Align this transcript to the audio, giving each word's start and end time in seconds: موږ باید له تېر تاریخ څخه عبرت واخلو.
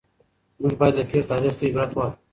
موږ 0.59 0.73
باید 0.79 0.93
له 0.97 1.03
تېر 1.09 1.23
تاریخ 1.31 1.51
څخه 1.59 1.67
عبرت 1.69 1.91
واخلو. 1.93 2.17